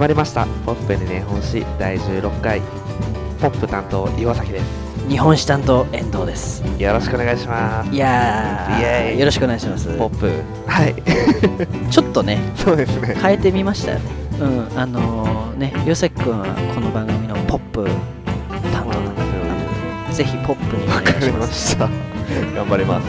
[0.00, 0.46] まりました。
[0.64, 2.62] ポップに日本史第16回。
[3.38, 5.08] ポップ担当岩崎です。
[5.10, 6.62] 日本史担当遠藤です。
[6.78, 7.92] よろしくお願いします。
[7.92, 9.94] いやよろしくお願いします。
[9.98, 10.30] ポップ。
[10.66, 10.94] はい。
[11.92, 13.14] ちょっとねそうですね。
[13.20, 14.04] 変えてみましたよね。
[14.40, 17.84] うんあのー、ねヨセ君はこの番組のポップ
[18.72, 21.90] 担当なんであのぜひポップにおわかり願いしまますした。
[22.56, 23.06] 頑張ります。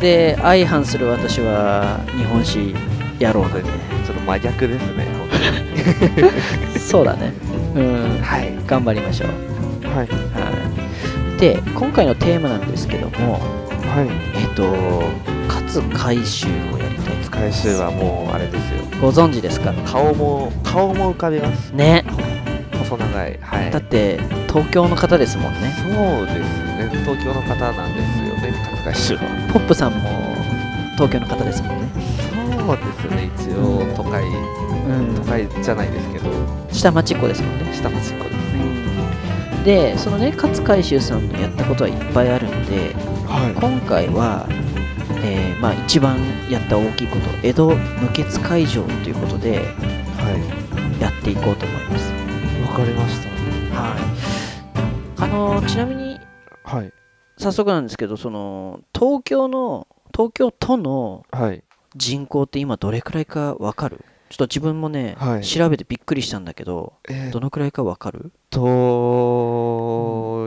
[0.00, 2.74] で相反する私は日本史
[3.22, 5.06] やろうなんでちょっと真逆ですね。
[6.74, 7.32] 本 そうだね。
[7.74, 8.18] うん。
[8.18, 8.52] 当はい。
[8.66, 9.28] 頑張りましょう。
[9.88, 9.96] はい。
[9.96, 11.40] はい。
[11.40, 13.38] で今回のテーマなんですけどもは
[14.02, 14.08] い。
[14.40, 14.64] えっと
[15.48, 18.84] 勝海舟をやりたいい回収はもうあれですよ。
[19.00, 19.72] ご存知ですか？
[19.84, 21.70] 顔も顔も浮かびます。
[21.70, 22.04] ね。
[22.78, 23.38] 細長い。
[23.40, 23.70] はい。
[23.70, 25.72] だって東京の方ですもんね。
[25.82, 25.88] そ
[26.22, 26.90] うですね。
[27.04, 29.52] 東京の方なんですよね勝海舟は。
[29.52, 29.98] ポップさんも
[30.94, 31.88] 東京の方ですもんね
[32.58, 35.14] そうですね一応都会うん。
[35.14, 36.30] 都会じゃないですけど。
[36.70, 37.72] 下町っ子ですもんね。
[37.74, 39.64] 下町っ子ですね。
[39.64, 42.94] でそのね勝海舟さんのやったことはいっぱいあるんで
[43.28, 44.46] は今回は、
[45.24, 46.18] えーまあ、一番
[46.50, 49.62] やった大きいこと江戸無血開城ということでは
[50.98, 51.00] い。
[51.00, 52.12] やっていこうと思います。
[52.62, 53.28] わかりました。
[53.80, 54.00] はい。
[55.18, 56.18] あのちなみに
[56.64, 56.92] はい。
[57.38, 61.62] 早速なんですけどその東京の東京都のはい
[61.96, 64.04] 人口って今どれくらいかわかる？
[64.30, 65.44] ちょっと自分もね、はい。
[65.44, 68.32] 調べてびっくりしたんだけどえー、っどのくらいかわかる？
[68.50, 68.60] と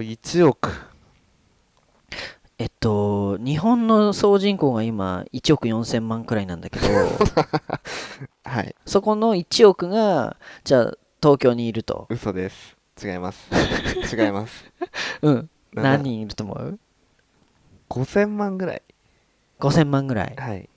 [0.02, 0.72] 1億。
[2.58, 6.88] えっと日本の総人口が今1億4000万くらいなんだけど
[8.46, 8.76] はい。
[8.86, 12.08] そこの1億がじゃあ東京にいると。
[12.10, 12.76] 嘘です。
[13.04, 13.50] 違います。
[14.16, 14.64] 違います。
[15.22, 15.50] うん。
[15.74, 16.80] な何人いると思う
[17.90, 18.82] ？5000万ぐらい。
[19.60, 20.36] 5000万ぐらい。
[20.38, 20.70] はい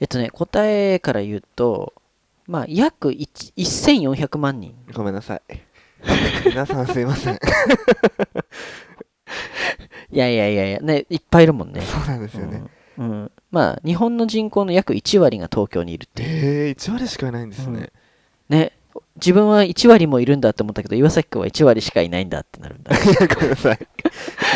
[0.00, 1.94] えっとね答えから言うと
[2.46, 4.74] まあ約1 1400万人。
[4.92, 5.42] ごめんなさい。
[6.46, 7.38] 皆さんすいません。
[10.12, 11.80] いやいやいやいやねいっぱいいるもんね。
[11.82, 12.64] そうなんですよね、
[12.98, 13.30] うん、うん。
[13.50, 16.28] まあ日本の人口の約1割が東京にいるっていう。
[16.68, 17.90] えー、1割しかいないんですね、
[18.48, 18.72] ね。
[19.16, 22.90] 自分は1割もいるんだって思ったけど岩崎君は1割しかいないんだってなるんだ。
[22.96, 23.78] いやごめんなさい。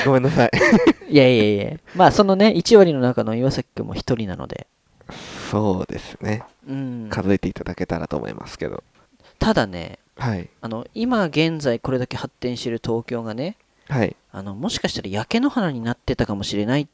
[0.04, 0.50] ごめんなさい。
[1.08, 1.78] いやいやいや。
[1.94, 4.66] まあそのね1割の中の岩崎君も1人なので、
[5.54, 6.42] そうですね。
[6.68, 8.82] うん、数えていただけたらと思いますけど。
[9.38, 10.48] ただねはい。
[10.60, 13.56] あの今現在これだけ発展している東京がね
[13.88, 14.16] はい。
[14.32, 16.86] あのもしかしたら焼け野原になってたかもしれないっ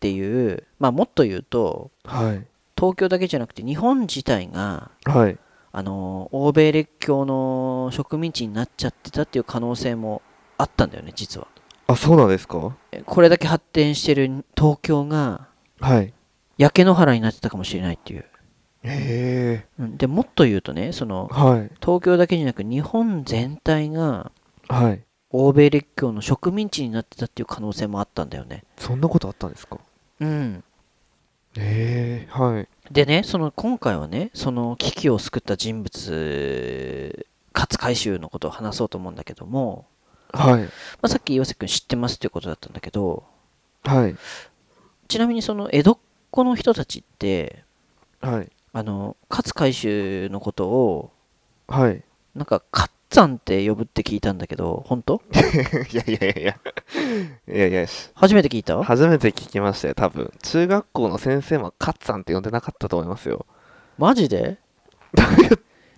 [0.00, 2.44] ていうまあもっと言うとはい。
[2.76, 5.38] 東京だけじゃなくて日本自体がはい。
[5.70, 10.22] あの欧米列強の植民地になっちゃってたっていう可能性も
[10.56, 11.46] あったんだよね実は。
[11.86, 12.76] あそうなんですか？
[12.92, 15.46] えこれだけ発展してる東京が
[15.80, 16.12] はい
[16.58, 18.24] 焼け野原になってたかもしれないっていう、
[18.82, 21.70] へえうん、でもっと言うとねそのはい。
[21.80, 24.30] 東京だけじゃなく日本全体が
[24.68, 25.02] はい。
[25.30, 28.64] 欧米列強の植民地になってたっていう可能性もあったんだよね。
[28.78, 29.78] そんなことあったんですか？
[30.20, 30.64] うん。
[31.56, 32.68] へえはい。
[32.90, 39.84] でねその今回はねその危機を救った人物勝海舟のことを話そうと思うんだけども、
[40.32, 40.62] はい。
[40.62, 40.68] ま
[41.02, 43.24] あ、さっき岩瀬君知ってますっていうことだったんだけど
[43.84, 44.16] はい。
[45.08, 45.98] ちなみにその江戸っ
[46.30, 47.64] 子の人たちって
[48.20, 48.50] はい。
[48.72, 51.10] あの勝海舟のことを
[51.68, 52.02] はい。
[52.34, 55.22] なんかカッツァンって呼ぶって聞いたんだけど本当？
[55.92, 56.58] いやいやいやいや。
[57.54, 57.86] いやいや。
[57.86, 58.82] し初めて聞いた？
[58.84, 60.32] 初めて聞きましたよ多分。
[60.42, 63.46] 中学校の先生もカッツァンって呼んでなかったと思いますよ。
[63.96, 64.58] マジで？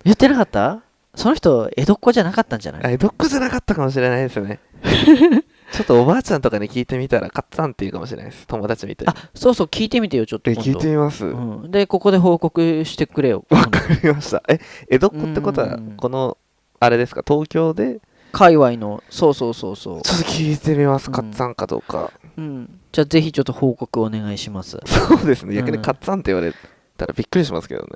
[0.03, 0.81] 言ってなかった？
[1.15, 2.93] その人江戸っ子じゃなかったんじゃない？
[2.93, 4.59] えどっこじゃなかったかもしれないですよね。
[5.71, 8.45] ちょっとおばあちゃんとかに聞いてみたらカッツァンって言うかもしれないです。
[8.47, 9.13] 友達みたいに。
[9.13, 10.71] あそうそう聞いてみてよちょっとえ今度。
[10.71, 11.29] 聞いてみます、う
[11.67, 13.45] ん、でここで報告してくれよ。
[13.49, 14.43] わかりました。
[14.47, 15.93] え江戸っ子ってことはうん。
[15.97, 16.37] この
[16.79, 17.23] あれですか？
[17.27, 18.01] 東京で？
[18.33, 20.01] 界隈のそうそうそうそう。
[20.01, 21.13] ちょっと聞いてみます、うん。
[21.13, 22.11] カッツァンかどうか。
[22.37, 24.79] うん、じゃあぜひちょっと報告お願いします。
[24.85, 25.53] そうですね。
[25.55, 26.53] 逆にうんカッツァンって言われ
[26.97, 27.89] たらびっくりしますけどね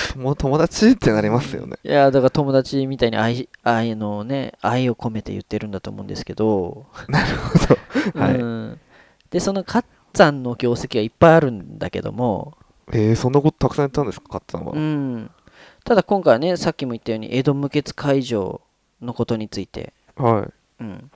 [0.16, 1.76] もう友達ってなりますよね。
[1.82, 7.58] いや、だから友達みたいに愛愛のね、愛を込めて言ってるんだと思うんですけど、なるほ
[8.14, 8.20] ど。
[8.20, 8.80] はい、うん、
[9.30, 12.56] で、そのカッツァンの業績はいっぱいあるんだけども、
[12.92, 14.28] えー、そんなことたくさんやったんですか？
[14.28, 15.30] カッツァンは、うん、
[15.84, 18.60] ただ今回はね、さっきも言ったように江戸無血開城
[19.02, 20.48] のことについて、は
[20.80, 21.10] うん、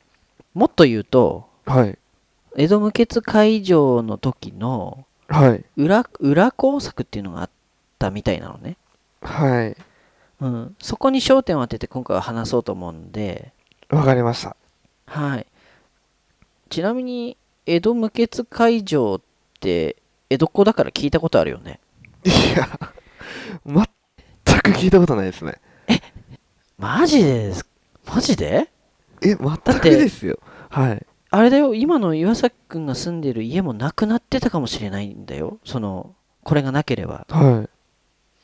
[0.55, 1.99] もっと言うと、いはい。
[2.57, 5.65] 江戸無血開城の時のはい。
[5.77, 7.51] 裏裏工作っていうのがあっ
[8.03, 8.77] たみたいなのね。
[9.23, 9.77] はい
[10.41, 13.53] うん、そこに焦点を当てて今回は話そうと思うんで、
[13.91, 14.57] わかりました
[15.07, 15.47] はい。
[16.69, 19.21] ちなみに、江戸無血開城っ
[19.61, 19.97] て、
[20.31, 21.79] 江戸っ子だから聞いたことあるよね。
[22.25, 22.69] いや
[23.65, 25.61] 全く聞いたことないですね。
[26.79, 27.65] マジです
[28.05, 28.69] マジで？
[29.23, 30.41] え、全くですよ。
[30.71, 31.07] はい。
[31.31, 37.71] あれだよ今の岩崎くんが住んでる家もなくなってたかもしれないんだよそのこれがなければはい。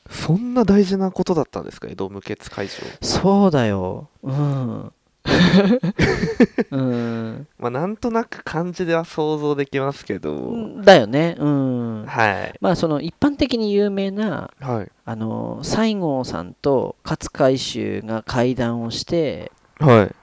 [0.09, 2.73] そんな大事なことだったんですか江戸無血会場。
[3.01, 4.93] そうだようん
[6.71, 10.55] うんまあ、なんとなく漢字では想像できますけど。
[10.83, 12.55] だよねうんはい。
[12.61, 14.91] まあその一般的に有名なはい。
[15.05, 20.15] あの西郷さんと勝海舟が会談をしてはい。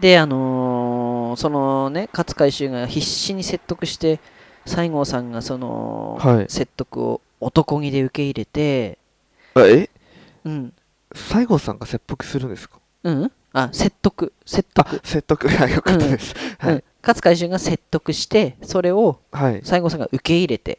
[0.00, 4.20] であのーそのね勝海舟が必死に説得して
[4.66, 9.01] 西郷さんがその、はい説得を男気で受け入れてあ
[9.56, 9.90] え？
[10.44, 10.72] うん
[11.14, 12.78] 西郷さんが切腹するんですか？
[13.04, 15.48] うんあ説得説あ得、説得。
[15.48, 16.34] はい、よかったです。
[16.58, 16.84] はいうん。
[17.02, 19.60] 勝海舟が説得してそれをはい。
[19.64, 20.78] 西郷さんが受け入れて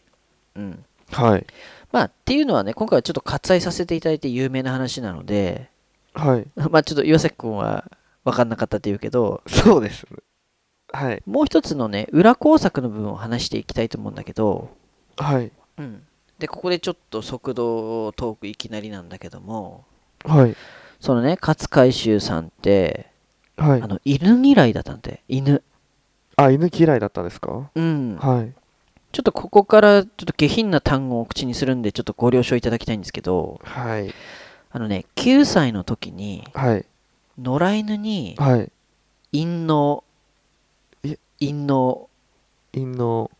[0.56, 1.46] うんはい。
[1.92, 5.70] まあっていうのはね今回はちょっと割愛させていただいて有名な話なので
[6.14, 6.48] はい。
[6.72, 7.86] まあちょっと岩崎君は
[8.26, 10.18] 分かんなかったって言うけどそうですね。
[10.92, 11.22] はい。
[11.28, 14.70] もう一つのね裏工作の部分を話していきたいと思うんだけど、
[15.18, 15.52] はい。
[15.78, 16.04] うん、
[16.44, 19.86] でここでちょっと速度トークいきなりなんだけども
[20.26, 20.56] はい。
[21.00, 23.08] そのね勝海舟さんって
[23.56, 23.88] はいあ。
[23.88, 25.64] の犬嫌いだったんで犬
[26.36, 27.70] あ、犬嫌いだったんですか？
[27.74, 28.52] うんはい。
[29.14, 34.14] ちょっとここからちょっと下品な単語を口にするんでちょっとご了承いただきたいんですけどはい。
[34.70, 36.86] あのね9歳の時にはい。
[37.42, 38.70] 野良犬にはい。
[39.32, 40.04] 陰嚢
[41.06, 41.18] え？
[41.40, 42.08] 陰嚢
[42.74, 43.32] 陰の、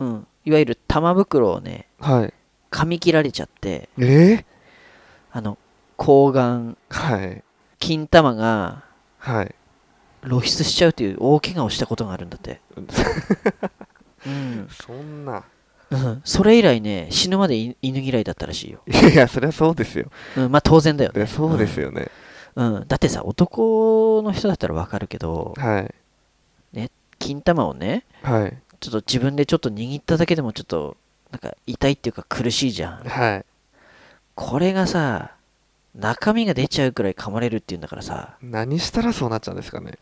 [0.00, 2.34] うんいわゆる玉袋をねはい。
[2.70, 4.02] 噛み切られちゃってえ？
[4.02, 4.44] ー、
[5.32, 5.58] あの
[5.96, 7.42] 睾丸はい。
[7.78, 8.84] 金玉が
[9.18, 9.54] はい。
[10.26, 12.60] 露出しちゃうという大怪我をしたことがあるんだって、
[14.26, 15.44] うんそんな。
[15.90, 20.10] うん、それ以来ね死ぬまで犬犬嫌いだったらしいよ、いやいや、それはそうですよ。
[20.36, 22.08] うん、まあ当然だよねそうですよね。
[22.56, 25.94] うん、だってさ男の人だったらわかるけどはい。
[27.20, 28.56] 金玉をねはい。
[28.80, 30.96] ちょっと自分でちょっと握っただけでもちょっと
[31.30, 33.44] なんか痛いっていうか苦しいじゃんはい。
[34.34, 35.32] これがさ
[35.94, 39.98] 中身が出ちゃうくらい噛まれるっていうんだからさ何したらそうなっちゃうんですかね。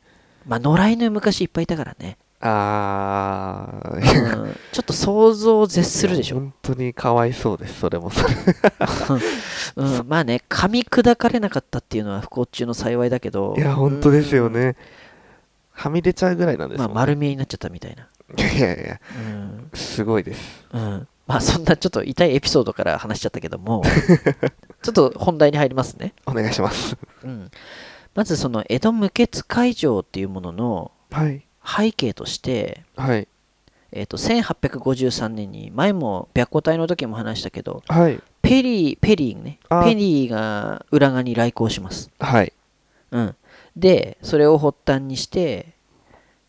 [0.46, 4.50] まあ野良犬昔いっぱいいたからね、あうー。
[4.50, 8.34] ん、ちょっと想像を絶するでしょ、本当にかわいそうです、それもそれ。
[9.76, 14.76] うん、まあね噛み砕かれなかったっていうのは不幸中の幸いだけどいや、本当ですよね。
[15.72, 16.88] はみ出ちゃうぐらいなんですまあ。
[16.88, 18.06] 丸見えになっちゃったみたいな、
[18.36, 20.64] いやいや、うんすごいです。
[20.72, 23.82] うん、まあそんなちょっと痛いエピソードから話しちゃったけども
[24.82, 26.96] ちょっと本題に入りますね、お願いします。
[27.24, 27.50] うん、
[28.14, 31.46] まずその江戸無血会場っていうもののはい。
[31.66, 33.26] 背景として、はい。
[33.92, 38.20] えー、と1853年に前も白虎隊の時も話したけどはい。
[38.42, 42.52] ペリーペリーねペリーが浦賀に来航します、はい。
[43.10, 43.36] うん、
[43.74, 45.74] でそれを発端にして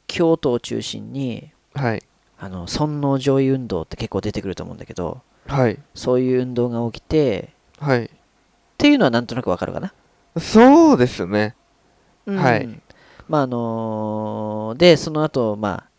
[0.07, 2.03] 京都を中心にはい。
[2.39, 5.79] あの尊王攘夷運動って結構出てくると思うんだけどはい。
[5.95, 7.49] そういう運動が起きて
[7.79, 8.05] はい。
[8.05, 8.09] っ
[8.77, 9.93] ていうのはなんとなくわかるかな、
[10.39, 11.55] そうですね。
[12.25, 12.67] うんはい
[13.27, 15.89] まああのーでその後まあ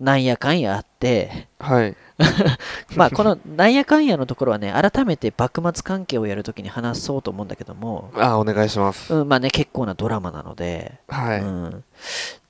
[0.00, 1.96] なんやかんやあってはい。
[2.96, 9.12] まあこのなんやかんやのところはね改めて幕末関係をやるときに話そうと思うんだけども、あ、お願いします。
[9.12, 11.40] うん、まあね結構なドラマなので、はい。
[11.40, 11.84] うん、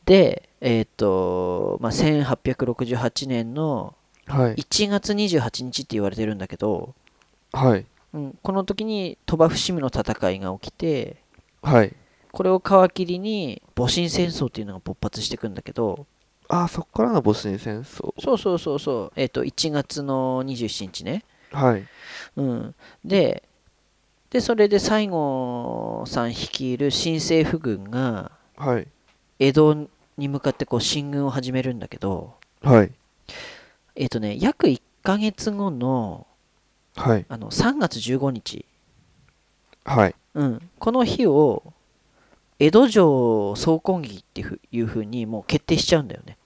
[0.09, 3.95] でえっ、と、まあ、1868年の
[4.27, 4.55] はい。
[4.57, 6.95] 1月28日って言われてるんだけど、
[7.53, 7.87] はい。
[8.13, 11.17] うん、この時に鳥羽伏見の戦いが起きて
[11.63, 11.95] はい。
[12.33, 16.07] これを皮切りに戊辰戦争っていうのが勃発していくんだけど
[16.49, 18.15] あ、そっからの戊辰戦争。
[18.19, 21.85] そうそうそうそう、えっと1月の27日ね、はい。
[22.37, 22.75] うん、
[23.05, 23.43] で
[24.31, 28.89] でそれで西郷さん率いる新政府軍がはい。
[29.39, 29.89] 江戸
[30.19, 32.93] に向かってこう進軍を始めるんだけどはい。
[33.97, 36.27] えっ、とね約1ヶ月後の
[36.97, 37.27] はい。
[37.29, 38.67] あの3月15日、
[39.85, 40.15] はい。
[40.35, 41.73] うん、この日を
[42.59, 46.37] 江戸城総攻撃っていうふいうふうにもう決定しちゃうんだよね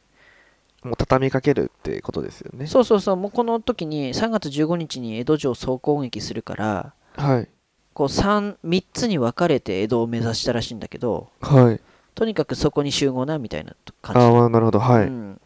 [0.82, 2.66] もう畳みかけるってことですよね。
[2.66, 7.48] そうそうそうもうこの時に3月15日に江戸城総攻撃するからはい。
[7.94, 11.80] こう 3, 3つに分かれて江戸を目指したらしいんだけどはい。
[12.14, 14.78] とにかくそこに集合なみたいな感あじあ、なるほど。
[14.78, 15.06] はい。
[15.06, 15.40] うん、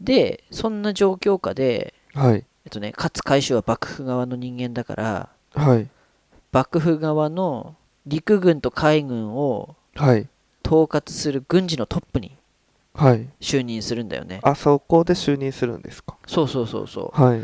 [0.00, 2.44] でそんな状況下で、はい。
[2.64, 5.88] えっとね、勝海舟は幕府側の人間だからはい。
[6.52, 10.28] 幕府側の陸軍と海軍をはい。
[10.66, 12.36] 統括する軍事のトップに
[12.94, 13.28] はい。
[13.40, 16.16] 就任するんだよねあ、そこで就任するんですか？
[16.26, 17.42] そうそうそうそうはい。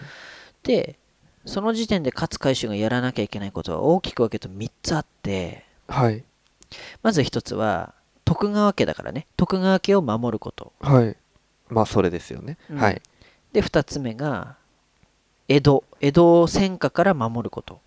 [0.62, 0.97] で
[1.45, 6.25] その時点で勝海舟がやらなきゃいけないことは大きく分けると3つあってはい。
[7.03, 7.95] まず1つは
[8.33, 11.17] 徳川家だからね徳川家を守ることはい。
[11.69, 12.57] まあ、それですよね。
[12.71, 13.03] うんはい。
[13.53, 14.57] で2つ目が
[15.49, 17.81] 江戸江戸を戦火から守ること、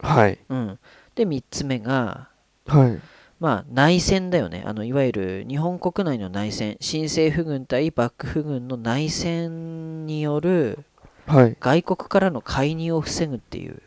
[0.00, 0.38] はい。
[0.48, 0.78] うん、
[1.14, 2.28] で3つ目が
[2.66, 3.00] はい。
[3.38, 10.84] まあ内戦だよねあのいわゆる日本国内の内戦新政府軍対幕府軍の内戦による
[11.26, 11.56] はい。
[11.60, 13.80] 外国からの介入を防ぐっていう、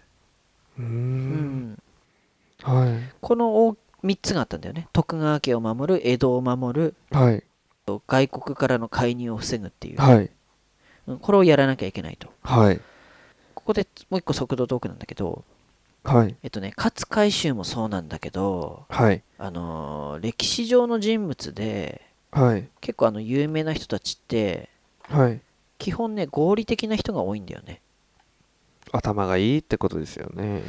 [0.79, 0.85] うん
[1.73, 1.77] ん、
[2.61, 3.13] はい。
[3.19, 7.43] この3つがあったんだよね徳川家を守る江戸を守るはい。
[8.07, 10.29] 外国からの介入を防ぐっていう、はい。
[11.07, 12.79] うんこれをやらなきゃいけないとはい。
[13.55, 15.43] ここでもう一個速度トークなんだけど
[16.03, 16.35] はい。
[16.43, 19.23] えっとね勝海舟もそうなんだけどはい。
[19.37, 22.67] あのー歴史上の人物ではい。
[22.79, 24.69] 結構あの有名な人たちって
[25.09, 25.41] はい。
[25.77, 27.81] 基本ね合理的な人が多いんだよね
[28.91, 30.61] 頭がいいってことですよね。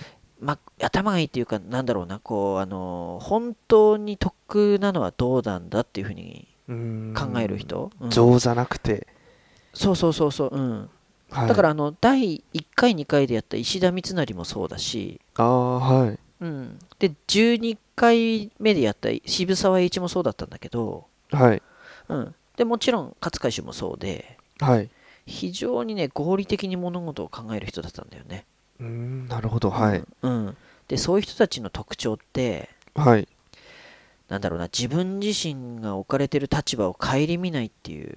[0.42, 6.48] まあ頭がいいっていうかなんだろうなこうあのー本当に得なのはどうなんだっていうふうに
[7.14, 9.06] 考える人、うん情じゃなくて。
[9.74, 10.90] そうそうそうそううん
[11.30, 11.48] はい。
[11.48, 16.18] だからあの第1回2回でやった石田三成もそうだし、ああ、はい。
[16.40, 21.62] うん、で12回目でやった渋沢栄一もそうだったんだけど、はい。
[22.08, 24.90] うん、でもちろん勝海舟もそうではい。
[25.24, 28.44] 非常にね合理的に物事を考える人だったんだよね、
[28.82, 29.70] うーん、なるほど。
[29.70, 30.04] はい。
[30.22, 30.56] うんうん
[30.88, 33.26] でそういう人たちの特徴ってはい。
[34.28, 38.14] なんだろうな自分自身が置かれてる立場を顧みないっていう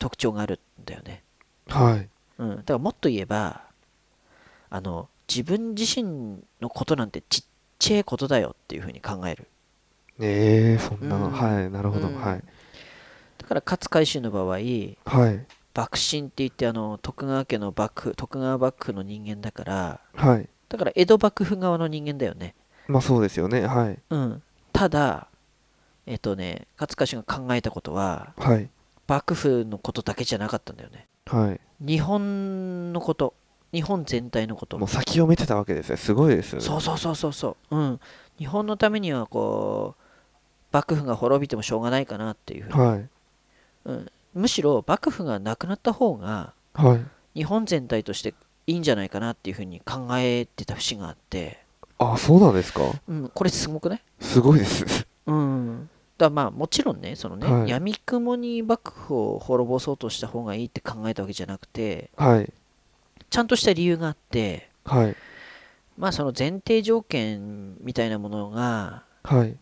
[0.00, 1.22] 特徴があるんだよね、
[1.68, 2.08] はい。
[2.38, 3.62] うん、だからもっと言えば
[4.70, 7.44] あの自分自身のことなんてちっ
[7.78, 9.46] ちゃいことだよっていうふうに考える
[10.18, 11.70] ええそんな、うんはい。
[11.70, 12.08] なるほど。
[12.08, 12.42] うんはい。
[13.38, 15.46] だから勝海舟の場合はい。
[15.76, 20.48] 幕臣って言ってあの徳川家の幕府徳川幕府の人間だからはい。
[20.68, 22.54] だから江戸幕府側の人間だよね
[22.88, 23.66] まあそうですよね。
[23.66, 23.98] はい。
[24.10, 24.42] うん
[24.72, 25.28] ただ
[26.06, 28.70] えっとね勝海舟が考えたことははい。
[29.06, 31.60] 幕府のことだけじゃなかったんだよねはい。
[31.86, 33.34] 日本のこと
[33.72, 35.96] 日本全体のこともう先を見てたわけですね。
[35.96, 36.64] すごいですよね。
[36.64, 38.00] そうそうそうそうそううん
[38.38, 40.02] 日本のためにはこう
[40.72, 43.08] 幕府が滅びてもしょうがないかなっていうふうに、はい。
[43.86, 47.04] うん、むしろ幕府がなくなった方がはい。
[47.38, 48.34] 日本全体として
[48.66, 51.58] いいんじゃないかなっていうふうに考えてた節があって、
[51.98, 52.82] あ、そうなんですか？
[53.08, 55.06] うん、これすごくねすごいです。
[55.26, 62.52] うんだまあもちろんねそのね、はい闇雲に幕府を滅ぼそうとした方がいいって考えたわけじゃなくてはい。
[63.28, 65.16] ちゃんとした理由があってはい。
[65.98, 69.56] まあその前提条件みたいなものがはい。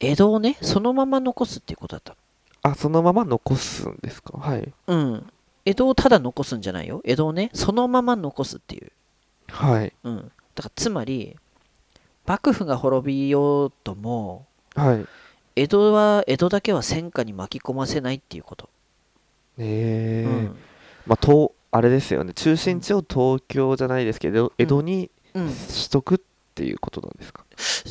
[0.00, 2.16] 江戸をねそのまま残すっていうことだった
[2.62, 4.38] あ、そのまま残すんですか？
[4.38, 4.72] はい。
[4.86, 5.26] うん。
[5.64, 7.00] 江戸をただ残すんじゃないよ。
[7.04, 8.92] 江戸をねそのまま残すっていう。
[9.48, 9.92] はい。
[10.04, 10.16] うん。
[10.54, 11.36] だからつまり
[12.26, 15.06] 幕府が滅びようともはい。
[15.56, 18.70] 江戸は江戸だけは戦火に巻き込ませないっていうこと、
[19.58, 20.28] ええ。
[20.28, 20.56] うん。
[21.06, 22.32] まあ、東、あれですよね。
[22.34, 26.18] 中心地を東京じゃないですけど、江戸にうん、しとくっ
[26.56, 27.44] ていうことなんですか、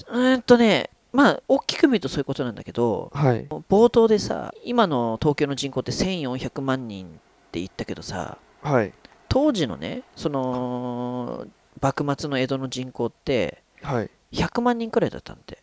[0.10, 3.48] うーんとねまあ大きく見るとそういうことなんだけどはい。
[3.48, 7.10] 冒頭でさ今の東京の人口って1400万人っ
[7.52, 8.94] て言ったけどさはい。
[9.28, 11.48] 当時のねその
[11.82, 14.10] 幕末の江戸の人口ってはい。
[14.32, 15.58] 100万人くらいだったんで、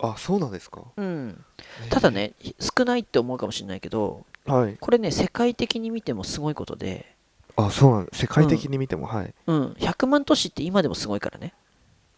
[0.00, 0.82] あ、そうなんですか？
[0.96, 1.44] うん、
[1.90, 2.10] ただ。
[2.10, 4.76] ね少ないって思うかもしれないけどはい。
[4.80, 7.14] これね世界的に見てもすごいことで、
[7.54, 9.34] あ、そうなん世界的に見ても、はい。
[9.46, 11.54] うん、100万都市って今でもすごいからね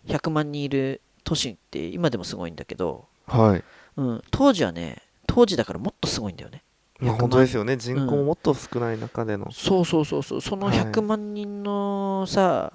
[0.06, 3.64] 100万人いる都市って今でもすごいんだけど、はい。
[3.99, 6.62] うん、当時はね当時だからもっとすごいんだよね
[7.00, 7.76] まあ、100万本当ですよね。
[7.76, 9.52] 人口ももっと少ない中での。
[9.52, 12.73] そうそうそうそうそのはい100万人のさ、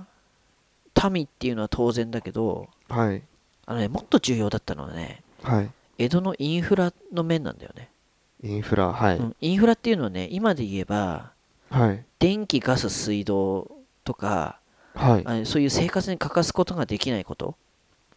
[1.11, 3.23] 民っていうのは当然だけどはい。
[3.65, 5.71] あのねもっと重要だったのはねはい。
[5.97, 7.89] 江戸のインフラの面なんだよね、
[8.43, 9.17] インフラ、はい。
[9.17, 11.31] うん、インフラっていうのはね今で言えば
[11.71, 12.05] はい。
[12.19, 13.71] 電気ガス水道
[14.03, 14.59] とか
[14.93, 15.41] はい。
[15.41, 17.57] あそういう生活に欠かすことができないこと、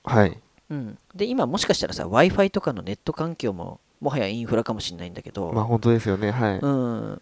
[0.06, 0.38] はい。
[0.70, 6.30] うん、で今もしかしたらさ w i f i とかのネット環境ももはやインフラかもしれないんだけど、まあ、本当ですよね。
[6.30, 6.58] はい。
[6.58, 7.20] うん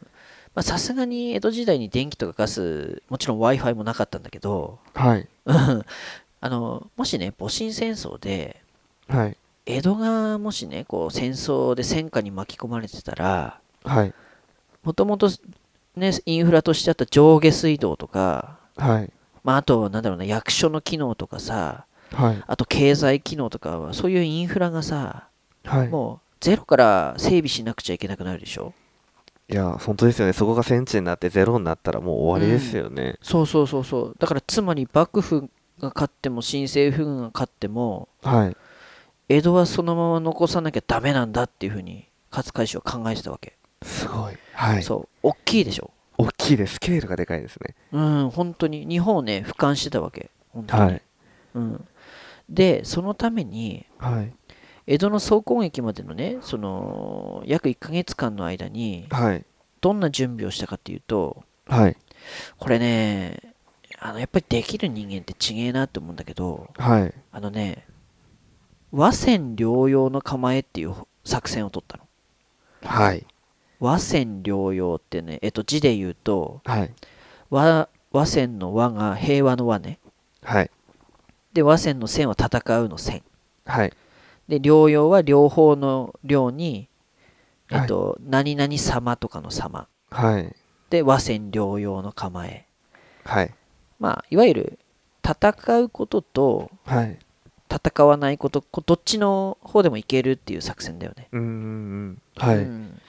[0.55, 5.29] まあさすがに江戸時代に電気とかガスもちろん w i f i もなかったんだけどはい。
[5.47, 5.85] う ん
[6.41, 8.63] あのもしね戊辰戦争で
[9.09, 9.37] はい。
[9.67, 14.15] 江戸がもしねこう戦争で戦火に巻き込まれてたらはい。
[14.83, 15.31] もともと
[15.97, 19.13] ねインフラとしてあった上下水道とか、はい。
[19.43, 22.45] まあ、あとなんだろうな役所の機能とかさはい。
[22.47, 25.29] あと経済機能とかはそういうインフラがさ
[25.65, 25.89] はい。
[25.89, 28.75] もうゼロから整備しなくちゃいけなくなるでしょ？
[29.49, 30.33] いや本当ですよね。
[30.33, 34.17] そこが戦地になってゼロになったらもう終わりですよね、そうそうそうそう。
[34.19, 38.57] だからつまり幕府が勝っても新政府軍が勝ってもはい。
[39.29, 44.35] 江戸はそのまま残さなきゃダメなんだっていうふうに勝海舟は考えてたわけ、すごい。
[44.53, 44.83] はい。
[44.83, 45.09] そう。
[45.23, 45.91] 大きいでしょ？
[46.17, 46.75] 大きいです。
[46.75, 47.75] スケールがでかいですね。
[47.93, 48.87] うん本当に。
[48.87, 50.31] 日本をね俯瞰してたわけ。
[50.53, 51.03] 本当に、はい。
[51.55, 51.87] うん、
[52.49, 54.33] でそのためにはい。
[54.87, 59.45] 江戸の総攻撃までのねその約1ヶ月間の間にはい。
[59.81, 61.97] どんな準備をしたかっていうとはい。
[62.59, 63.55] これね
[63.99, 67.15] あのやっぱりできる人間ってちげえなって思うんだけどはい。
[67.33, 67.87] あのね
[68.93, 72.05] 和戦両用の構えっていう作戦を取ったの。
[72.83, 73.27] はい。
[73.81, 76.93] 和戦両用ってねえっと字で言うとはい。
[77.51, 79.99] 和和戦の和が平和の和ね。
[80.43, 80.71] はい
[81.55, 83.23] で和戦の戦は戦うの戦
[83.65, 83.93] はい。
[84.49, 86.89] で両用は両方の両に
[87.71, 89.89] えっと、何々様とかの様。
[90.11, 90.55] はい。
[90.91, 92.67] で和戦両用の構え。
[93.25, 93.55] はい。
[93.99, 94.79] まあいわゆる
[95.25, 97.19] 戦うこととはい。
[97.71, 103.01] 戦わないことこどっちの方でもいけるっていう作戦だよね、うーんはい、うん。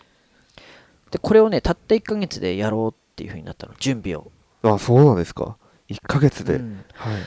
[1.11, 3.73] でこれをねたった1ヶ月でやろうっていう風になったの。
[3.79, 4.31] 準備を、
[4.63, 5.57] あそうなんですか。
[5.89, 6.83] 1ヶ月で、うん。
[6.93, 7.21] はい。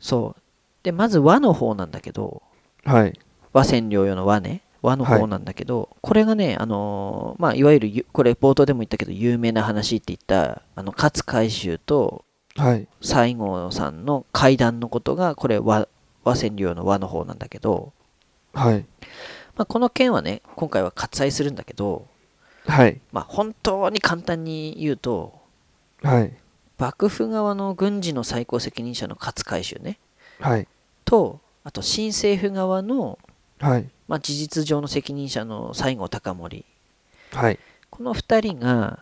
[0.00, 0.41] そう
[0.82, 2.42] でまず和の方なんだけど
[2.84, 3.18] はい。
[3.52, 4.62] 和占領用の和ね。
[4.82, 12.24] 和の方なんだけど、これがねあのーまあいわゆるゆこれ冒頭でも言ったけど有名な話って言ったあの勝海舟と
[12.56, 12.88] はい。
[13.00, 15.88] 西郷さんの会談のことがこれ和
[16.24, 17.92] 和占領の和の方なんだけど、
[18.52, 18.84] はい。
[19.56, 22.06] まあ、この件はね今回は割愛するんだけど
[22.66, 23.00] はい。
[23.12, 25.38] まあ本当に簡単に言うと
[26.02, 26.32] はい。
[26.78, 30.00] 幕府側の軍事の最高責任者の勝海舟ね
[30.40, 30.68] はい。
[31.04, 33.18] とあと新政府側の、
[33.60, 33.88] はい。
[34.08, 36.64] まあ、事実上の責任者の西郷隆盛。
[37.32, 37.58] はい。
[37.90, 39.00] この2人が、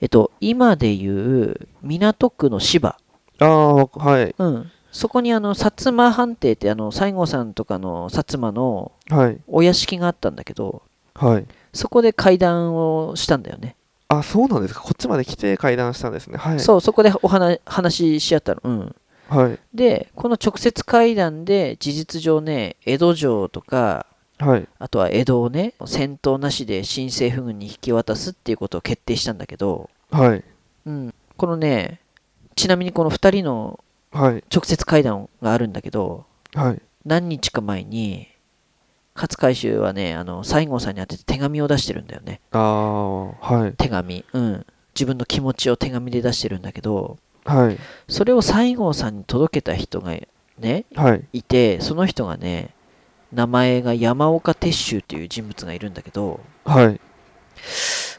[0.00, 2.98] えっと、今でいう港区の芝、
[3.38, 4.34] ああはい。
[4.38, 9.38] うん、そこにあの薩摩藩邸ってあの西郷さんとかの薩摩のはい。
[9.46, 10.82] お屋敷があったんだけど
[11.14, 11.46] はい。
[11.72, 13.76] そこで会談をしたんだよね、
[14.08, 14.80] あそうなんですか。
[14.80, 16.38] こっちまで来て会談したんですね。
[16.38, 16.60] はい。
[16.60, 18.96] そうそこでお話話しし合ったの、うん、
[19.28, 19.58] はい。
[19.74, 24.06] でこの直接会談で事実上ね江戸城とか
[24.38, 24.68] はい。
[24.78, 30.44] あとは江戸をね戦闘なしで新政府軍に引き渡すっていうことを決定したんだけど、はい。
[30.84, 32.00] うん、このね
[32.54, 33.80] ちなみにこの2人の
[34.12, 34.44] はい。
[34.54, 36.82] 直接会談があるんだけどはい。
[37.04, 38.28] 何日か前に
[39.14, 42.40] 勝海舟はねあの西郷さんに宛てて手紙を出してるんだよね。
[42.52, 43.72] ああはい。
[43.72, 44.24] 手紙。
[44.32, 44.66] うん。
[44.94, 47.78] 自分の気持ちを手紙で出してるんだけどはい。
[48.08, 50.12] それを西郷さんに届けた人が
[50.58, 51.24] ねはい。
[51.32, 52.70] いてその人がね
[53.32, 57.00] 名前が山岡鉄舟という人物がいるんだけどはい。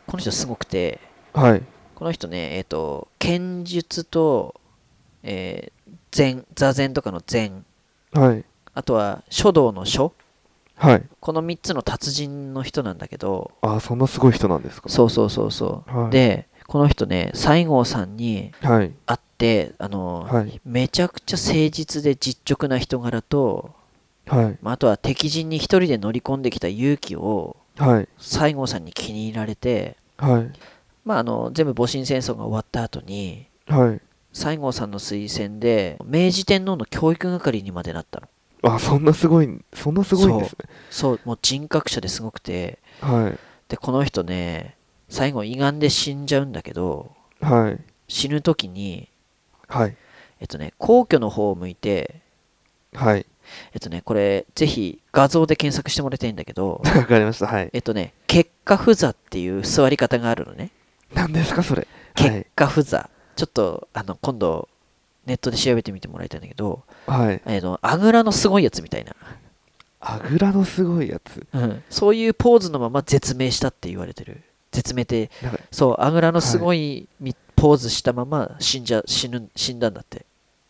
[0.08, 1.00] この人すごくて
[1.34, 1.64] はい。
[1.96, 4.56] この人ねえっ、と剣術と、
[5.24, 7.64] えー禅座禅とかの禅。
[8.14, 8.44] はい。
[8.74, 10.14] あとは書道の書。
[10.76, 11.04] はい。
[11.20, 14.90] この3つの達人の人なんだけどあそんなすごい人なんですか？
[14.90, 16.12] そうそうそうそう、はい。
[16.12, 18.94] でこの人ね西郷さんにはい。
[19.06, 20.62] 会ってあの、はい。
[20.66, 23.74] めちゃくちゃ誠実で実直な人柄と、
[24.28, 24.58] はい。
[24.62, 28.10] まあ、あとは敵陣に一人で乗り込んできた勇気をはい。
[28.18, 30.52] 西郷さんに気に入られて、はい。
[31.06, 34.02] まあ、あの全部戊辰戦争が終わった後にはい。
[34.34, 38.28] 西郷さんの推薦で明治天皇の教育係にまでなったの。
[38.64, 40.58] あそんなすごいそんなすごいんですね。
[40.90, 42.80] そうもう人格者ですごくて。
[43.00, 43.40] はい。
[43.70, 44.76] でこの人ね
[45.10, 47.80] 最後胃がんで死んじゃうんだけどはい。
[48.08, 49.10] 死ぬ時に
[49.68, 49.96] はい。
[50.40, 52.22] えっとね皇居の方を向いて
[52.94, 53.26] はい。
[53.74, 57.48] えっとねこれぜひ画像で検索してもらいたいんだけど わかりました。
[57.48, 57.70] はい。
[57.74, 60.72] えっとね結果不座っていう座り方があるのね。
[61.14, 61.82] 何ですかそれ。
[61.82, 61.88] は
[62.24, 64.68] 結い果不座、ちょっとあの今度
[65.26, 67.42] ネットで調べてみてもらいたいんだけどはい。
[67.46, 69.16] えっとあぐらのすごいやつみたいな、
[70.00, 71.46] あぐらのすごいやつ。
[71.54, 74.42] うん、そういうポーズのまま絶命したって言われてる
[74.72, 80.26] 絶命ってなんかそうあぐらのすごいみ、ポーズしたまま死んじゃ死ぬ死んだんだって。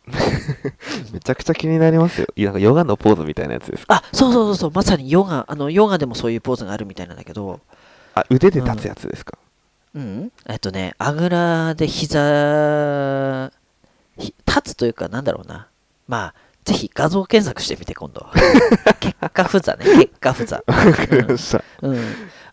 [1.12, 2.28] めちゃくちゃ気になりますよ。
[2.38, 3.96] いやなんかヨガのポーズみたいなやつですか？
[3.96, 7.60] あそうそうそうそうまさにヨガあのヨガでもそういうポーズがあるみたいなんだけど。
[8.16, 9.38] あ腕で立つやつですか、
[9.94, 10.32] うん。
[10.48, 13.52] えっとねあぐらで膝
[14.18, 15.68] ひ立つというかなんだろうな。
[16.08, 16.34] まあ
[16.68, 18.26] ぜひ画像検索してみて今度
[19.00, 19.86] 結果不座ね。
[19.86, 21.96] 結果不座わかりました、うん。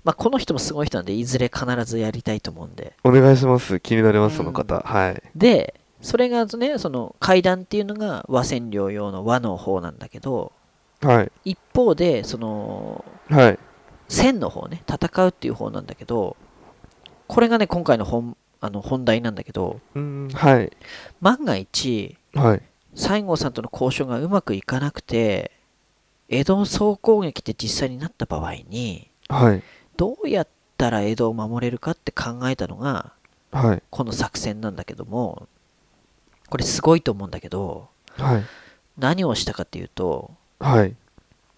[0.04, 2.92] まあこの人もすごい人なんでいずれ必ずやりたいと思うんで。
[3.02, 3.80] お願いします。
[3.80, 4.36] 気になりますうん。
[4.36, 5.20] その方、はい。
[5.34, 10.52] でそれがねその階段っていうのが和占領用の和の方なんだけど
[11.02, 11.32] はい。
[11.44, 13.58] 一方でそのはい。
[14.08, 16.36] 戦の方ね戦うっていう方なんだけど
[17.26, 20.70] これがね、今回の本あの本題なんだけど、うん、はい。
[21.20, 22.62] 万が一、はい。
[22.94, 25.52] 西郷さんとの交渉がうまくいかなくて、
[26.28, 29.62] 江戸総攻撃って実際になった場合に、はい。
[29.96, 33.12] どうやったら江戸を守れるかって考えたのが、
[33.52, 33.82] はい。
[33.90, 35.48] この作戦なんだけども、
[36.48, 38.42] これすごいと思うんだけど、はい。
[38.98, 40.94] 何をしたかっていうと、はい。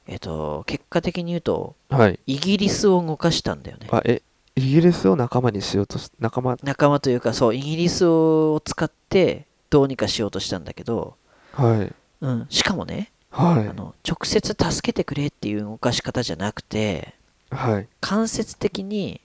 [0.07, 2.18] えっと、結果的に言うと、はい。
[2.27, 3.88] イギリスを動かしたんだよね。
[3.90, 4.22] あ、え、
[4.55, 11.16] イギリスを仲間にしようとし、仲間、仲間というか、そう、イギリスを使ってどうにかしようとしたんだけど、
[11.57, 11.92] はい。
[12.21, 13.73] うん、しかもね、はいあ。
[13.73, 17.14] の直接助けてくれっていう動かし方じゃなくて、
[17.51, 17.88] はい。
[18.01, 19.21] 間接的に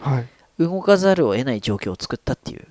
[0.00, 0.26] はい。
[0.58, 2.66] 動かざるを得ない状況を作ったっていう。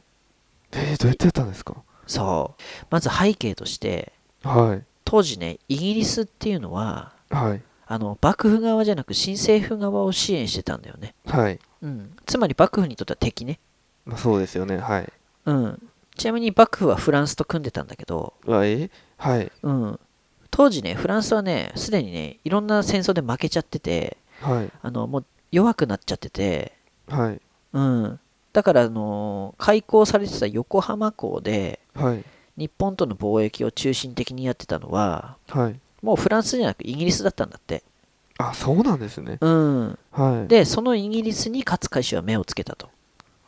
[0.71, 1.75] えー、どうやってやったんですか？
[2.07, 2.63] そう。
[2.89, 4.83] まず背景として、はい。
[5.05, 7.61] 当時ね、イギリスっていうのは、はい。
[7.85, 11.13] あの幕府側じゃなく新政府側を支援してたんだよね。
[11.25, 11.59] はい。
[11.81, 12.15] うん。
[12.25, 13.59] つまり幕府にとっては敵ね。
[14.05, 14.77] まあ、そうですよね。
[14.77, 15.13] はい。
[15.45, 15.89] うん。
[16.15, 19.51] ちなみに幕府はフランスと組んでたんだけど、うわ、えはい。
[19.61, 19.99] うん。
[20.51, 24.71] 当時ね、フランスはね、すでにね、いろんな戦争で負けちゃってて、はい。
[24.81, 26.73] あの、もう弱くなっちゃってて、
[27.07, 27.41] はい。
[27.73, 28.19] うん。
[28.51, 32.23] だから、あの、開港されてた横浜港で、はい。
[32.55, 35.79] 日本との貿易を中心的にやってたのは、はい。
[36.03, 37.81] もうフランスじゃなくイギリスだったんだって。
[38.37, 39.37] あ、そうなんですね。
[39.41, 39.97] うん。
[40.11, 40.47] はい。
[40.47, 42.89] で、そのイギリスに勝海舟は目をつけたと。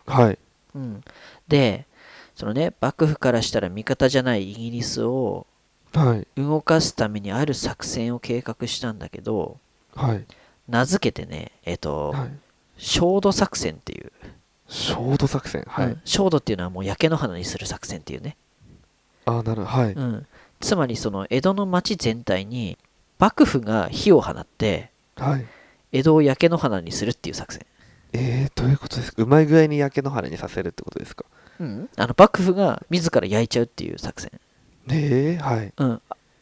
[0.08, 0.39] はい。
[0.73, 1.04] うん。
[1.47, 1.86] で、
[2.35, 5.47] そのね、幕府からしたら味方じゃないイギリスを
[5.93, 6.27] はい。
[6.41, 9.57] 動かすためにある作戦を計画したんだけど、
[9.95, 10.25] はい。
[10.67, 12.31] 名付けてね、えっ、と、はい。
[12.77, 14.11] 焦土作戦っていう、
[14.67, 15.63] 焦土作戦？
[15.67, 15.87] はい。
[15.87, 18.35] うん焦土っていうのはもう焼け野花にする作戦っていうね。
[19.25, 19.83] あ、なるほど。
[19.83, 19.93] はい。
[19.93, 20.27] うん。
[20.59, 22.77] つまりその江戸の町全体に
[23.17, 25.45] 幕府が火を放ってはい。
[25.93, 27.65] 江戸を焼け野花にするっていう作戦。
[28.11, 29.23] えー、どういうことですか？
[29.23, 31.23] うまい具合に焼け野原にさせるってことですか？
[31.59, 31.89] うん。
[31.95, 34.31] あの幕府が自ら焼いちゃうっていう作戦。
[34.89, 35.73] えー、はい。
[35.77, 36.01] うん。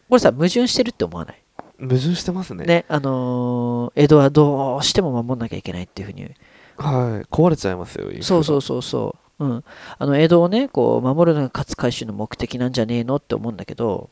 [0.10, 1.42] これさ、矛盾してるって思わない？
[1.80, 2.66] 矛盾してますね。
[2.66, 6.24] ね、あのー江戸はどうしても守んなきゃいけないっていうふうに。
[6.78, 7.28] はい。
[7.34, 8.08] 壊れちゃいますよ。
[8.22, 9.46] そうそうそうそう。
[9.46, 9.64] うん。
[9.98, 14.10] あの、江戸をね、こう、守るのが勝海舟の目的なんじゃねえのって思うんだけど、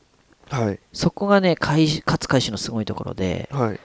[0.50, 0.80] はい。
[0.92, 3.80] そこがね、海勝海舟のすごいところで、はい。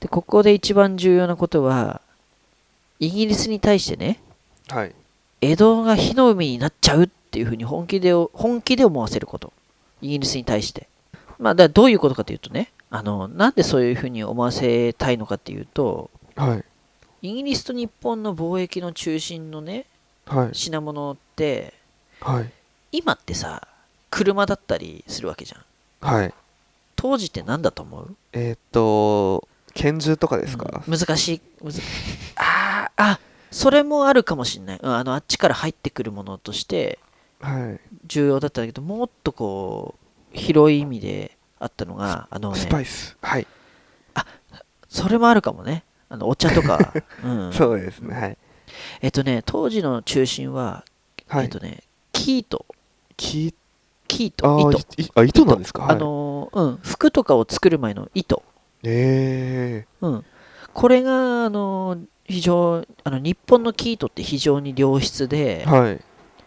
[0.00, 2.00] で、ここで一番重要なことは、
[3.00, 4.20] イギリスに対してね、
[4.68, 4.94] はい。
[5.40, 9.52] 江戸が火の海になっちゃうっていうふうに本気で、本気で思わせること。
[10.02, 10.88] イギリスに対して。
[11.38, 16.64] まあ、だどういうことかというとね、あの、なんでそういうふうに思わせたいのかっていうと、はい。
[17.22, 19.86] イギリスと日本の貿易の中心のね、
[20.26, 20.48] はい。
[20.52, 21.74] 品物って、
[22.20, 22.50] はい。
[22.92, 23.66] 今ってさ、
[24.10, 26.14] 車だったりするわけじゃん。
[26.14, 26.34] はい。
[26.96, 28.16] 当時って何だと思う？
[28.32, 31.40] えー、っと、拳銃とかですか、うん難しい。
[31.62, 31.80] むず
[32.36, 34.78] あーあ、それもあるかもしんない。
[34.82, 36.98] うんあの、あっちから入ってくるものとして
[37.40, 37.80] はい。
[38.06, 39.94] 重要だったんだけど、もっとこ
[40.34, 43.16] う、広い意味であったのが、あのスパね、イス。
[43.22, 43.46] はい。
[44.88, 45.84] それもあるかもね。
[46.08, 46.92] あの、お茶とか。
[47.24, 47.52] うん。
[47.52, 48.14] そうですね。
[48.14, 48.38] はい。
[49.02, 50.84] えっとね、当時の中心は、
[51.28, 51.44] はい。
[51.44, 52.66] えっとね、キート。
[53.16, 53.54] き
[54.08, 54.70] キーあト。
[54.70, 54.78] 糸。
[54.80, 55.82] ーいあ、糸なんですか？
[55.84, 55.96] はい。
[55.96, 58.42] あのー、うん、服とかを作る前の糸。
[58.82, 60.24] えうん。
[60.74, 66.00] これが、あのー、非常、あの、日本のキートって非常に良質でー、、はい。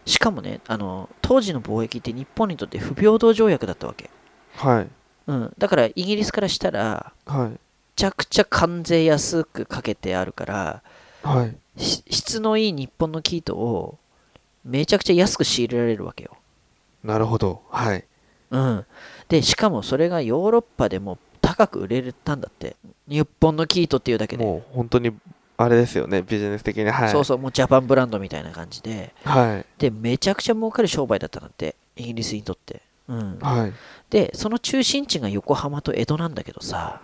[0.06, 4.10] しかもね、あの、当時の貿易って日本にとって不平等条約だったわけ。
[4.56, 4.88] はい。
[5.26, 5.54] うん。
[5.58, 7.48] だから、イギリスからしたら、はい。
[7.48, 7.58] め
[7.96, 10.82] ちゃくちゃ関税安くかけてあるから、
[11.22, 11.56] はい。
[11.80, 13.98] し質のいい日本のキートを
[14.64, 16.36] めちゃくちゃ安く仕入れられるわけよ。
[17.02, 17.62] なるほど。
[17.70, 18.04] はい。
[18.50, 18.84] うん。
[19.28, 22.76] で、しかもそれがヨーロッパでも高く売れたんだって。
[23.06, 24.44] 日本のキートっていうだけで。
[24.44, 25.12] もう本当に、
[25.56, 26.22] あれですよね。
[26.22, 26.90] ビジネス的に。
[26.90, 27.08] はい。
[27.10, 29.14] そうそう、もうジャパンブランドみたいな感じで。
[29.24, 29.66] はい。
[29.78, 31.76] で、めちゃくちゃ儲かる商売だったんだって。
[31.96, 32.82] イギリスにとって。
[33.08, 33.38] うん。
[33.38, 33.72] はい。
[34.10, 37.02] で、その中心地が横浜と江戸なんだけどさ、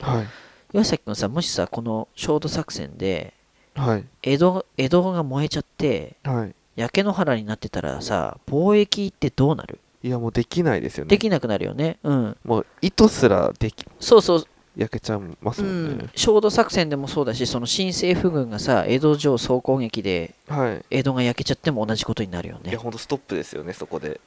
[0.00, 0.26] はい。
[0.74, 3.32] 岩崎君さ、もしさ、この焦土作戦で、
[3.74, 4.04] はい。
[4.22, 6.54] 江戸、江戸が燃えちゃって、はい。
[6.74, 9.78] 焼け野原になってたらさ、貿易ってどうなる？
[10.02, 11.10] いや、もうできないですよね。
[11.10, 11.98] できなくなるよね。
[12.02, 12.36] うん。
[12.44, 14.44] もう糸すらでき、そうそう、
[14.76, 16.06] 焼けちゃいますうもんねん。。
[16.14, 20.84] 焦土作戦でもそうだし、その新政府軍がさ、江戸城総攻撃ではい。
[20.90, 22.78] 江戸が焼けちゃっても同じことになるよねいや、。
[22.78, 24.20] ほんとストップですよね、そこで。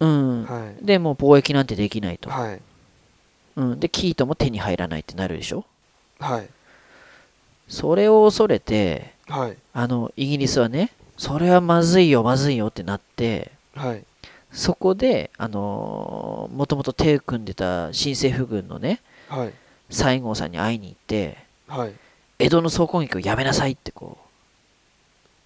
[0.00, 0.44] うん。
[0.44, 0.84] はい。
[0.84, 2.30] で、もう貿易なんてできないと。
[2.30, 2.60] はい。
[3.56, 3.80] うん。
[3.80, 5.64] で、キートも手に入らないってなるでしょ？
[6.18, 6.48] はい。
[7.68, 9.56] それを恐れて、はい。
[9.74, 14.04] あの、イギリスはね、それはまずいよ、まずいよってなって、はい。
[14.50, 19.52] そこで、あのーもともと手を組んでた新政府軍のね、はい。
[19.92, 21.92] 西郷さんに会いに行って、はい。
[22.38, 24.18] 江戸の総攻撃をやめなさいってこ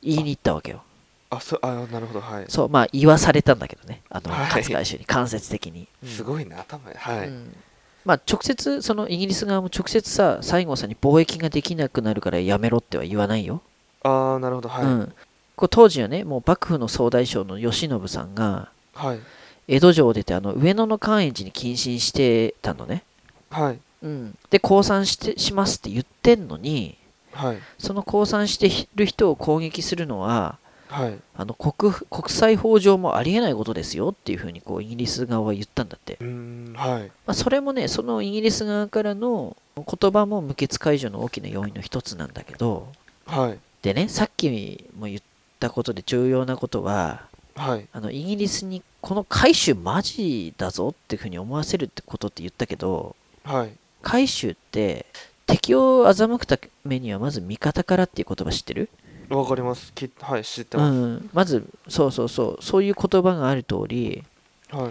[0.02, 0.82] 言いに行ったわけよ。
[1.28, 2.44] あそあなるほどはい。
[2.48, 4.02] そうまあ言わされたんだけどね。
[4.08, 4.40] あのはい。
[4.46, 6.90] 勝海舟に間接的に、すごいな頭。
[6.94, 7.56] はい、うん。
[8.04, 13.62] まあ直接そのイギリス側も直接さ西郷さんに貿易ができなくなるからやめろっては言わないよ、
[14.04, 15.12] ああなるほどはい、うん、
[15.56, 19.20] こう当時はねもう幕府の総大将の慶喜さんがはい。
[19.68, 23.02] 江戸城を出てあの上野の寛永寺に謹慎してたのね、
[23.50, 26.96] はいうん、で降参してしますって言ってんのに
[27.32, 27.58] はい。
[27.78, 31.18] その降参してる人を攻撃するのははい。
[31.36, 37.02] あの国国際法上もありえないことですよっていうふうにこうイギリス側は言ったんだって、うーんはい。
[37.02, 42.88] まあ、それもねそのイギリス側からの言葉も無血解除の大きな要因の一つなんだけど
[43.26, 43.58] はい。
[43.82, 45.20] でねさっきも言っ
[45.60, 47.86] たことで重要なことははい。
[47.92, 53.72] あのイギリスにこの海舟マジだぞっていうふうに思わせるってことって言ったけどはい
[54.06, 55.06] 海舟って
[55.46, 58.88] 敵を欺くためにはまず味方からっていう言葉知ってる？
[59.28, 59.92] わかります。
[59.92, 62.62] きはい知ってうます、ん、まずそうそうそう。
[62.62, 64.22] そういう言葉がある通り
[64.70, 64.90] はい。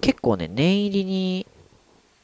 [0.00, 1.46] 結構ね念入りに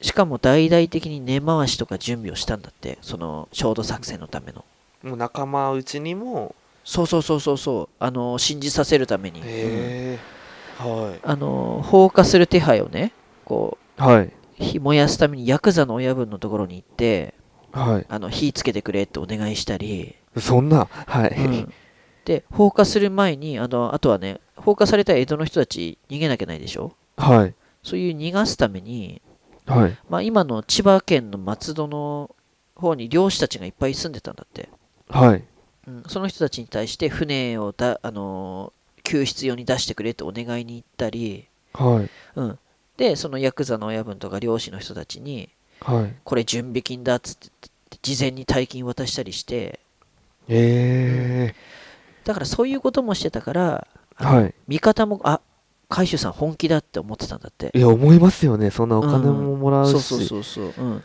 [0.01, 2.99] しかも大々的に根回しとか準備をしたんだって。
[3.03, 4.65] その焦土作戦のための。
[5.05, 6.57] もう仲間内にも。
[6.85, 7.89] そうそうそうそうそう。
[8.01, 10.19] あの信じさせるために、うん。
[10.79, 13.13] はあの放火する手配をね
[13.45, 14.25] こいはい。
[14.25, 17.35] う火燃やすためにヤクザの親分のところに行って
[17.72, 18.07] はい。
[18.09, 20.88] あの火つけてくれってお願いしたり、そんな？
[20.90, 21.72] はい、うん。
[22.25, 26.94] で放火する前にあのあとはね放火された江戸の人たち逃げなきゃないでしょ？
[27.16, 27.55] はい。
[27.83, 29.20] そういう逃がすために、
[29.66, 29.98] はい。
[30.09, 32.35] まあ、今の千葉県の松戸の
[32.77, 34.68] 方に漁師たちがいっぱい住んでたんだって、
[35.09, 35.44] はい。
[35.88, 42.11] うん、その人たちに対して船をだ、あのー救出用に出してくれってお願いに行ったり、はい。
[42.37, 42.59] うん、
[42.97, 45.49] でそのヤクザの親分とか漁師の人たちに
[45.81, 46.15] はい。
[46.25, 49.81] これ準備金だっつって事前に大金渡したりして。
[50.49, 51.55] え
[52.25, 54.55] だからそういうこともしてたからはい。
[54.69, 55.41] 味方もあ
[55.89, 57.71] 海舟さん本気だって思ってたんだって。
[57.75, 58.71] いや思いますよね。
[58.71, 61.05] そんなお金ももらうし、そうそうそうそう、うん、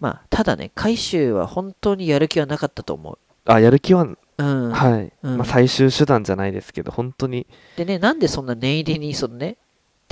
[0.00, 3.18] まあただね海舟は本当にやる気はなかったと思う。
[3.44, 4.06] あやる気は、
[4.38, 4.70] うん。
[4.70, 5.36] はい、うん。
[5.38, 7.46] まあ、最終手段じゃないですけど本当に。
[7.76, 9.56] でねなんでそんな念入りにそのね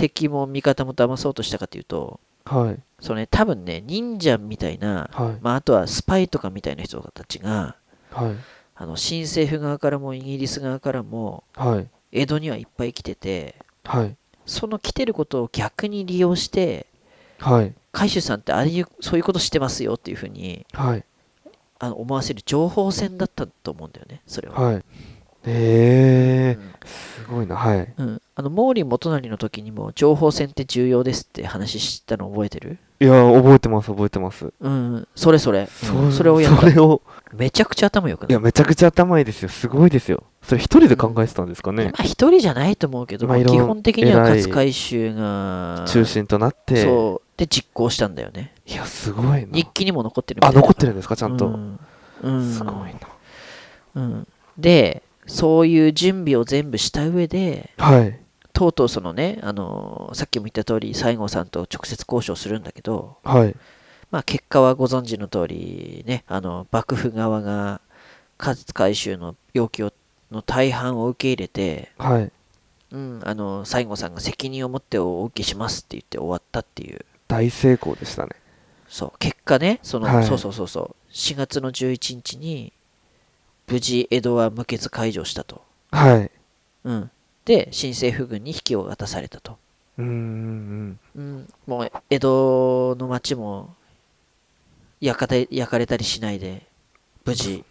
[0.01, 2.83] 敵も味方も騙そうとしたかというとはい。
[3.01, 5.39] そのね多分ね忍者みたいな、はい。
[5.43, 7.77] まあ、あとはスパイとかみたいな人たちが
[8.11, 8.35] はい。
[8.77, 11.89] あの新政府側からもイギリス側からもはい。
[12.13, 14.17] 江戸にはいっぱい来ててはい。
[14.47, 16.87] その来てることを逆に利用して
[17.39, 17.75] はい。
[17.93, 21.05] 海舟さんってああいうそういうことしてますよっていうふうにはい。
[21.79, 24.85] あの思わせる情報戦だったと思うんだよねそれは、はい
[25.47, 26.65] ええう。
[26.65, 27.93] んすごいなはい。
[27.97, 32.79] うん、あの毛利元就の時にも情報戦って重要ですって話したの覚えてる？
[33.01, 34.53] いや覚えてます覚えてます。
[34.61, 35.67] うんそれそれ、うん
[36.13, 36.61] そそれをやった。
[36.63, 37.03] それを。
[37.33, 38.31] めちゃくちゃ頭良くない？
[38.31, 39.49] いやめちゃくちゃ頭いいですよ。
[39.49, 40.25] すごいですよ。
[40.43, 46.83] それ一人で考えてたんですかね、まあ一人じゃないと思うけど、まあ基本的には勝海舟が中心となって。
[46.83, 47.39] そう。
[47.39, 48.53] で実行したんだよね。
[48.67, 49.49] いやすごいな。
[49.53, 51.79] 日記にも残ってるみたあ残ってるんですかちゃんと、うん。
[52.23, 52.53] うん。
[52.53, 52.99] すごいな。
[53.95, 54.27] うん、
[54.59, 58.19] でそういう準備を全部した上ではい。
[58.53, 63.55] とうとうそのね、あのーさっきも言った通り西郷さんと直接交渉するんだけど、はい。
[64.11, 67.81] まあ、結果はご存知の通りねあの幕府側が
[68.39, 69.93] 勝海舟の要求を
[70.33, 72.33] の大半を受け入れて、はい。
[72.93, 77.05] うん、あの西郷さんが責任を持ってお受けしますって言って終わったっていう。
[77.29, 78.31] 大成功でしたね。
[78.89, 80.27] そう結果ねその、はい。
[80.27, 81.13] そうそうそうそう。
[81.13, 82.73] 4月の11日に
[83.71, 86.31] 無事江戸は無血解除したと、はい。
[86.85, 87.11] うん、
[87.45, 89.57] で新政府軍に引きを渡されたと、
[89.99, 93.75] うーんうん、もう江戸の町も
[95.01, 96.67] 焼かれ焼かれたりしないで
[97.25, 97.65] 無事。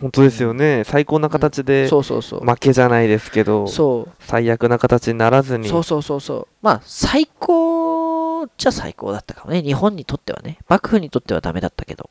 [0.00, 2.40] 本当ですよね、最高な形でそうそうそう。
[2.44, 4.12] 負けじゃないですけどそう。
[4.18, 5.68] 最悪な形にならずに。
[5.68, 6.48] そうそうそうそう。
[6.62, 9.62] まあ最高じゃ最高だったかもね。
[9.62, 10.58] 日本にとってはね。
[10.68, 12.10] 幕府にとってはダメだったけど。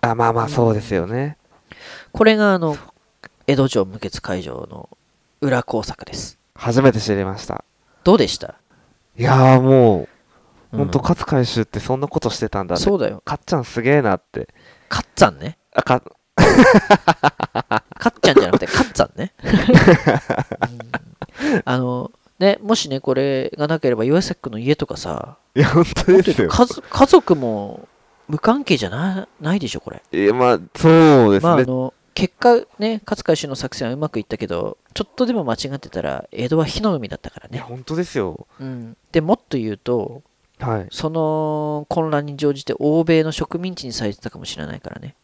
[0.00, 1.36] あまあまあそうですよね、
[2.12, 2.76] これがあの
[3.46, 4.88] 江戸城無血解除の
[5.40, 6.38] 裏工作です。
[6.54, 7.64] 初めて知りました。
[8.04, 8.54] どうでした？
[9.18, 10.08] いやーもう、
[10.72, 10.78] うん。
[10.78, 12.80] ほんと勝海舟ってそんなことしてたんだね。
[12.80, 13.22] そうだよ。
[13.24, 14.48] かっちゃんすげえなって。
[14.88, 15.58] かっつぁんね。
[15.74, 16.06] あかか
[18.08, 19.32] っちゃんじゃなくてかっつぁんね、
[21.52, 21.62] うん。
[21.64, 25.36] あのねもしねこれがなければ岩崎君の家とかさ。
[25.54, 26.48] いや本当ですよ。
[26.48, 27.88] 家族も
[28.30, 30.02] 無関係じゃなないでしょこれ。
[30.12, 38.46] いやまあそうですね、まああの結果ね勝海舟の作戦はうまくいったけどちょっとでも間違ってたら江戸は火の海だったからね、いや本当ですよ。
[38.58, 40.22] うん、でもっと言うと
[40.58, 40.86] はい。
[40.90, 45.14] その混乱に乗じて欧米の植民地にされてたかもしれないからね。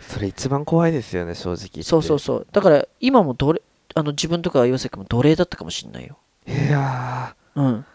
[0.00, 2.46] それ一番怖いですよね正直そうそうそう。
[2.52, 3.62] だから今も奴隷
[3.94, 6.18] あの自分とか岩崎も奴隷だったかもしんないよ。
[6.46, 7.86] いやうん。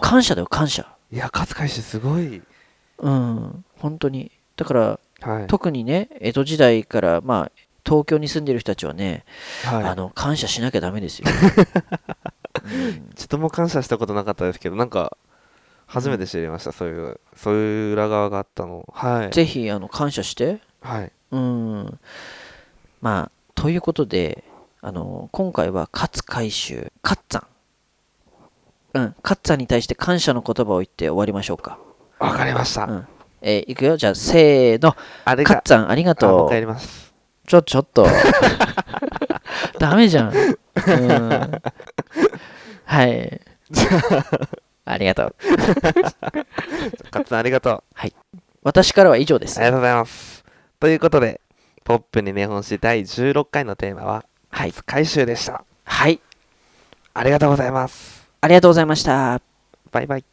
[0.00, 0.86] 感謝だよ感謝。
[1.12, 2.40] いや勝海舟すごい
[3.00, 3.64] うん。
[3.78, 4.30] 本当に。
[4.56, 5.46] だからはい。
[5.46, 7.52] 特にね江戸時代からまあ
[7.84, 9.24] 東京に住んでる人たちはね、
[9.64, 9.84] はい。
[9.84, 15.16] あの感謝しなきゃダメですよ、う んちょっとも感謝したことなかったですけどなんか
[15.86, 19.30] 初めて知りました、そういうそういう裏側があったのはい。
[19.30, 20.60] ぜひあの感謝して。
[20.80, 21.12] はい。
[21.32, 21.98] うん。
[23.00, 24.44] まあということで
[24.82, 27.46] あの今回は勝海舟カッツァン
[28.94, 31.78] うんカッツァンに対して感謝の言葉を言って終わりましょうか
[32.20, 33.06] わかりました、うん。
[33.42, 33.96] えーいくよ。
[33.96, 34.94] じゃあせーの。
[35.24, 36.46] あれがカッツァンありがとう。
[36.46, 37.12] 一回やります。
[37.46, 38.06] ちょちょっと。
[39.80, 41.62] ダメじゃん、うん、
[42.84, 43.40] はい。
[44.84, 45.34] ありがとう。
[47.10, 48.08] カッツンありがとう。
[48.62, 49.58] 私からは以上です。
[49.58, 50.44] ありがとうございます。
[50.78, 51.40] ということで
[51.84, 54.72] ポップに日本史第16回のテーマははい。
[54.84, 55.64] 回収でした。
[55.84, 56.20] はい。
[57.14, 58.28] ありがとうございます。
[58.42, 59.40] ありがとうございました。
[59.90, 60.24] バイバイ